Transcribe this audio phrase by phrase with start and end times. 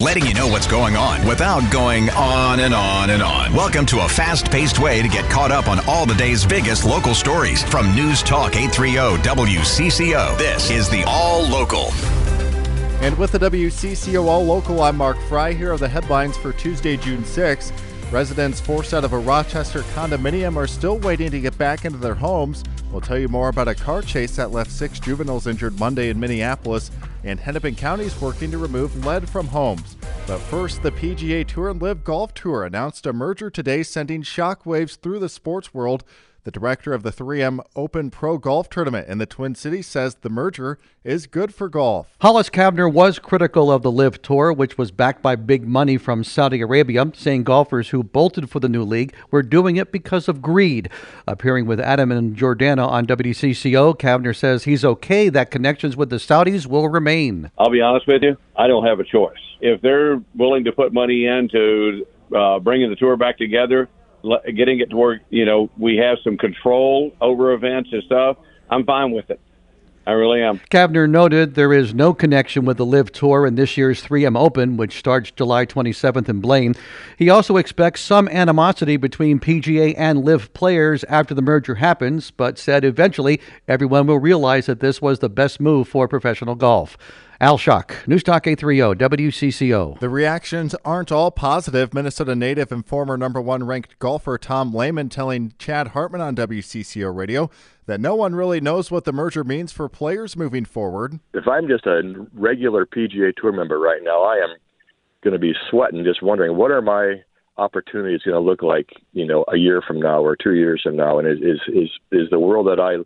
[0.00, 3.52] letting you know what's going on without going on and on and on.
[3.52, 6.86] Welcome to a fast paced way to get caught up on all the day's biggest
[6.86, 10.38] local stories from News Talk 830 WCCO.
[10.38, 11.92] This is the All Local.
[13.02, 15.54] And with the WCCO All Local, I'm Mark Freie.
[15.54, 17.70] Here are the headlines for Tuesday, June 6.
[18.10, 22.16] Residents forced out of a Rochester condominium are still waiting to get back into their
[22.16, 22.64] homes.
[22.90, 26.18] We'll tell you more about a car chase that left six juveniles injured Monday in
[26.18, 26.90] Minneapolis,
[27.22, 29.96] and Hennepin County is working to remove lead from homes.
[30.26, 34.98] But first, the PGA Tour and LIV Golf Tour announced a merger today, sending shockwaves
[34.98, 36.02] through the sports world.
[36.44, 40.30] The director of the 3M Open Pro Golf Tournament in the Twin Cities says the
[40.30, 42.16] merger is good for golf.
[42.22, 46.24] Hollis Cavner was critical of the LIV Tour, which was backed by big money from
[46.24, 50.40] Saudi Arabia, saying golfers who bolted for the new league were doing it because of
[50.40, 50.88] greed.
[51.26, 56.16] Appearing with Adam and Jordana on WCCO, Cavner says he's okay that connections with the
[56.16, 57.50] Saudis will remain.
[57.58, 59.36] I'll be honest with you, I don't have a choice.
[59.60, 63.90] If they're willing to put money into uh, bringing the tour back together,
[64.54, 68.36] getting it to where you know we have some control over events and stuff,
[68.68, 69.40] I'm fine with it.
[70.06, 70.58] I really am.
[70.70, 74.76] Cavner noted there is no connection with the LIV Tour in this year's 3M Open,
[74.76, 76.74] which starts July 27th in Blaine.
[77.18, 82.58] He also expects some animosity between PGA and LIV players after the merger happens, but
[82.58, 86.96] said eventually everyone will realize that this was the best move for professional golf.
[87.42, 89.98] Al Shock, News Talk 830, WCCO.
[89.98, 91.94] The reactions aren't all positive.
[91.94, 97.16] Minnesota native and former number one ranked golfer Tom Lehman telling Chad Hartman on WCCO
[97.16, 97.48] radio
[97.86, 101.18] that no one really knows what the merger means for players moving forward.
[101.32, 104.56] If I'm just a regular PGA Tour member right now, I am
[105.24, 107.22] going to be sweating just wondering what are my
[107.56, 110.96] opportunities going to look like, you know, a year from now or two years from
[110.96, 113.02] now, and is is is, is the world that I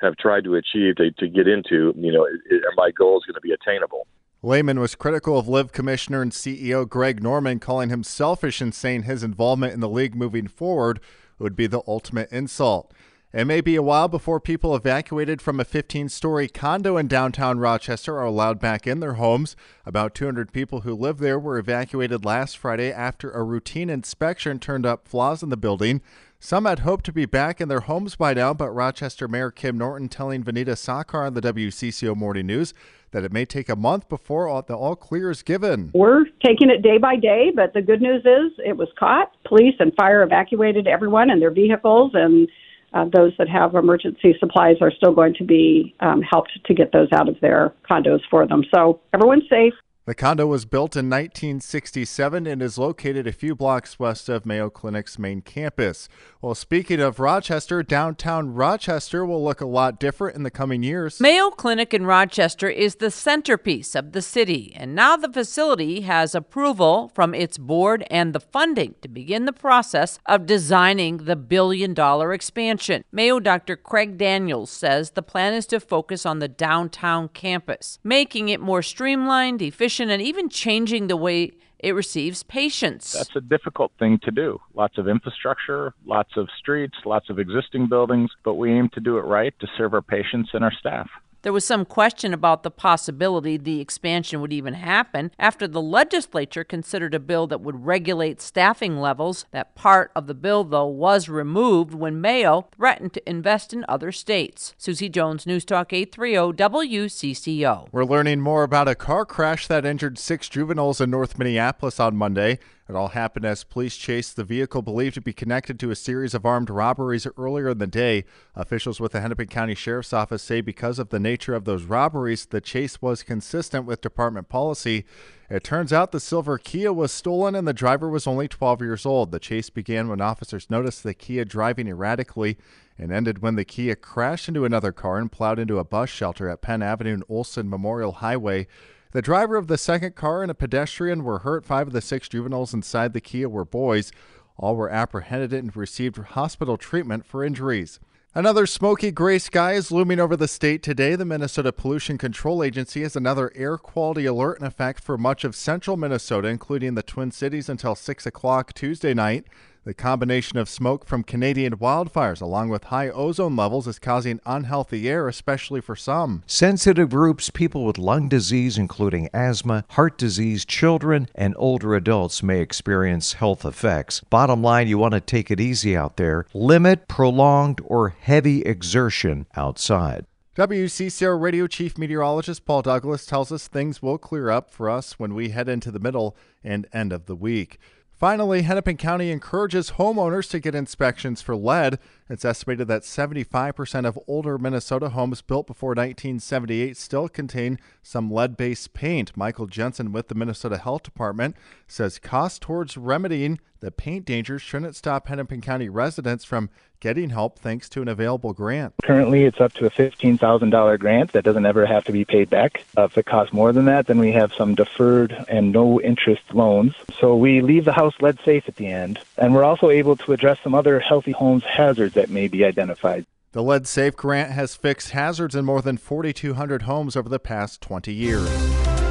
[0.00, 3.40] have tried to achieve to, to get into, you know, are my goals going to
[3.40, 4.06] be attainable?
[4.42, 9.02] Lehman was critical of LIV Commissioner and CEO Greg Norman, calling him selfish and saying
[9.02, 11.00] his involvement in the league moving forward
[11.40, 12.92] would be the ultimate insult.
[13.30, 17.58] It may be a while before people evacuated from a 15 story condo in downtown
[17.58, 19.54] Rochester are allowed back in their homes.
[19.84, 24.86] About 200 people who live there were evacuated last Friday after a routine inspection turned
[24.86, 26.00] up flaws in the building.
[26.40, 29.76] Some had hoped to be back in their homes by now, but Rochester Mayor Kim
[29.76, 32.72] Norton telling Vineeta Sawkar on the WCCO Morning News
[33.10, 35.90] that it may take a month before all, the all clear is given.
[35.94, 39.32] We're taking it day by day, but the good news is it was caught.
[39.44, 42.48] Police and fire evacuated everyone and their vehicles, and
[42.94, 46.92] uh, those that have emergency supplies are still going to be um, helped to get
[46.92, 48.62] those out of their condos for them.
[48.72, 49.74] So everyone's safe.
[50.08, 54.70] The condo was built in 1967 and is located a few blocks west of Mayo
[54.70, 56.08] Clinic's main campus.
[56.40, 61.20] Well, speaking of Rochester, downtown Rochester will look a lot different in the coming years.
[61.20, 66.34] Mayo Clinic in Rochester is the centerpiece of the city, and now the facility has
[66.34, 71.92] approval from its board and the funding to begin the process of designing the billion
[71.92, 73.04] dollar expansion.
[73.12, 73.76] Mayo Dr.
[73.76, 78.80] Craig Daniels says the plan is to focus on the downtown campus, making it more
[78.80, 83.12] streamlined, efficient, and even changing the way it receives patients.
[83.12, 84.60] That's a difficult thing to do.
[84.74, 89.18] Lots of infrastructure, lots of streets, lots of existing buildings, but we aim to do
[89.18, 91.08] it right to serve our patients and our staff.
[91.42, 96.64] There was some question about the possibility the expansion would even happen after the legislature
[96.64, 99.46] considered a bill that would regulate staffing levels.
[99.52, 104.10] That part of the bill, though, was removed when Mayo threatened to invest in other
[104.10, 104.74] states.
[104.76, 107.88] Susie Jones, News Talk 830 WCCO.
[107.92, 112.16] We're learning more about a car crash that injured six juveniles in North Minneapolis on
[112.16, 112.58] Monday.
[112.88, 116.32] It all happened as police chased the vehicle believed to be connected to a series
[116.32, 118.24] of armed robberies earlier in the day.
[118.54, 122.46] Officials with the Hennepin County Sheriff's Office say because of the nature of those robberies,
[122.46, 125.04] the chase was consistent with department policy.
[125.50, 129.04] It turns out the silver Kia was stolen and the driver was only 12 years
[129.04, 129.32] old.
[129.32, 132.56] The chase began when officers noticed the Kia driving erratically
[132.96, 136.48] and ended when the Kia crashed into another car and plowed into a bus shelter
[136.48, 138.66] at Penn Avenue and Olson Memorial Highway.
[139.12, 141.64] The driver of the second car and a pedestrian were hurt.
[141.64, 144.12] Five of the six juveniles inside the Kia were boys.
[144.58, 148.00] All were apprehended and received hospital treatment for injuries.
[148.34, 151.16] Another smoky gray sky is looming over the state today.
[151.16, 155.56] The Minnesota Pollution Control Agency has another air quality alert in effect for much of
[155.56, 159.46] central Minnesota, including the Twin Cities, until 6 o'clock Tuesday night.
[159.88, 165.08] The combination of smoke from Canadian wildfires along with high ozone levels is causing unhealthy
[165.08, 166.42] air, especially for some.
[166.46, 172.60] Sensitive groups, people with lung disease, including asthma, heart disease, children, and older adults may
[172.60, 174.20] experience health effects.
[174.28, 176.44] Bottom line, you want to take it easy out there.
[176.52, 180.26] Limit prolonged or heavy exertion outside.
[180.58, 185.34] WCCO Radio Chief Meteorologist Paul Douglas tells us things will clear up for us when
[185.34, 187.78] we head into the middle and end of the week.
[188.18, 192.00] Finally, Hennepin County encourages homeowners to get inspections for lead.
[192.30, 198.56] It's estimated that 75% of older Minnesota homes built before 1978 still contain some lead
[198.56, 199.36] based paint.
[199.36, 204.96] Michael Jensen with the Minnesota Health Department says costs towards remedying the paint dangers shouldn't
[204.96, 206.68] stop Hennepin County residents from
[207.00, 208.92] getting help thanks to an available grant.
[209.04, 212.84] Currently, it's up to a $15,000 grant that doesn't ever have to be paid back.
[212.96, 216.42] Uh, if it costs more than that, then we have some deferred and no interest
[216.52, 216.94] loans.
[217.20, 220.32] So we leave the house lead safe at the end, and we're also able to
[220.32, 223.24] address some other healthy homes hazards that may be identified.
[223.52, 227.80] The Lead Safe grant has fixed hazards in more than 4,200 homes over the past
[227.80, 228.48] 20 years.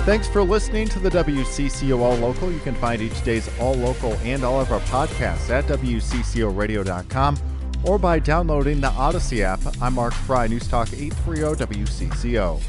[0.05, 2.51] Thanks for listening to the WCCO All Local.
[2.51, 7.37] You can find each day's All Local and all of our podcasts at WCCORadio.com
[7.83, 9.59] or by downloading the Odyssey app.
[9.81, 12.61] I'm Mark Freie, News Talk 830 WCCO.